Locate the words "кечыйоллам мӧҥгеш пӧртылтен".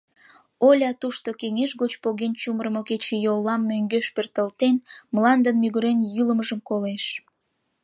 2.89-4.75